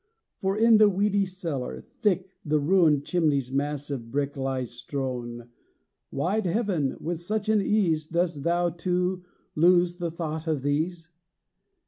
For, 0.39 0.57
in 0.57 0.77
the 0.77 0.89
weedy 0.89 1.27
cellar, 1.27 1.79
thick 2.01 2.35
The 2.43 2.59
ruined 2.59 3.05
chimney's 3.05 3.51
mass 3.51 3.91
of 3.91 4.09
brick 4.09 4.35
Lies 4.35 4.71
strown. 4.71 5.51
Wide 6.09 6.47
heaven, 6.47 6.97
with 6.99 7.21
such 7.21 7.47
an 7.49 7.61
ease 7.61 8.07
Dost 8.07 8.41
thou, 8.41 8.71
too, 8.71 9.23
lose 9.53 9.97
the 9.97 10.09
thought 10.09 10.47
of 10.47 10.63
these? 10.63 11.11